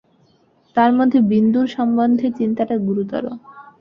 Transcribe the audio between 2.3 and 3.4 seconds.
চিন্তাটা গুরুতর।